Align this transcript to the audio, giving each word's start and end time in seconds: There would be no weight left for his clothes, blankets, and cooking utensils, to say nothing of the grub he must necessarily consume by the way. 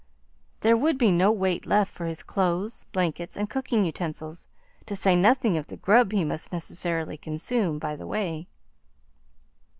There 0.61 0.75
would 0.75 0.97
be 0.97 1.11
no 1.11 1.31
weight 1.31 1.67
left 1.67 1.93
for 1.93 2.07
his 2.07 2.23
clothes, 2.23 2.85
blankets, 2.91 3.37
and 3.37 3.47
cooking 3.47 3.85
utensils, 3.85 4.47
to 4.87 4.95
say 4.95 5.15
nothing 5.15 5.57
of 5.57 5.67
the 5.67 5.77
grub 5.77 6.11
he 6.11 6.23
must 6.23 6.51
necessarily 6.51 7.17
consume 7.17 7.77
by 7.77 7.95
the 7.95 8.07
way. 8.07 8.47